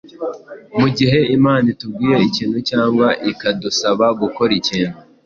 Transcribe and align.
Mu 0.79 0.87
gihe 0.97 1.19
Imana 1.37 1.65
itubwiye 1.73 2.17
ikintu 2.29 2.57
cyangwa 2.69 3.07
ikadusaba 3.31 4.05
gukora 4.21 4.51
ikintu 4.61 4.97